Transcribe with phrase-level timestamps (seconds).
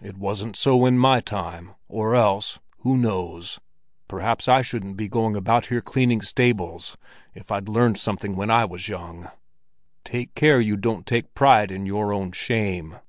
[0.00, 5.82] It wasn't so in my time, or else—who knows—perhaps I shouldn't be going about here
[5.82, 6.96] cleaning stables
[7.34, 9.28] if I'd learned something when I was young.
[10.02, 13.00] Take care you don't take pride in your own shame!"